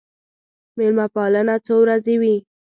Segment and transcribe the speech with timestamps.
[0.77, 2.35] مېلمه پالنه څو ورځې وي.